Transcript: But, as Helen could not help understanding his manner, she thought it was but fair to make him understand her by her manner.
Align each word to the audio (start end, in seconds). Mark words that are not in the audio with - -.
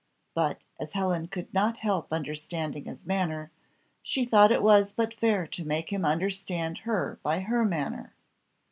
But, 0.33 0.57
as 0.79 0.93
Helen 0.93 1.27
could 1.27 1.53
not 1.53 1.77
help 1.77 2.11
understanding 2.11 2.85
his 2.85 3.05
manner, 3.05 3.51
she 4.01 4.25
thought 4.25 4.51
it 4.51 4.63
was 4.63 4.91
but 4.91 5.13
fair 5.13 5.45
to 5.45 5.63
make 5.63 5.93
him 5.93 6.05
understand 6.05 6.79
her 6.79 7.19
by 7.21 7.41
her 7.41 7.63
manner. 7.63 8.15